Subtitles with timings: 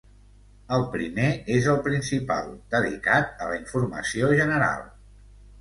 [0.77, 1.27] El primer
[1.57, 4.85] és el principal, dedicat a la informació general.